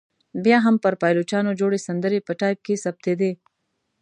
بیا 0.45 0.57
هم 0.65 0.75
پر 0.83 0.93
پایلوچانو 1.01 1.57
جوړې 1.59 1.79
سندرې 1.87 2.19
په 2.27 2.31
ټایپ 2.39 2.59
کې 2.65 2.81
ثبتېدې. 2.83 3.31